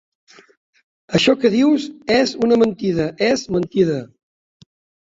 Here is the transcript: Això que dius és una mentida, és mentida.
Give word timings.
Això 1.19 1.35
que 1.43 1.51
dius 1.57 1.87
és 2.17 2.35
una 2.49 2.59
mentida, 2.65 3.07
és 3.31 3.47
mentida. 3.59 4.05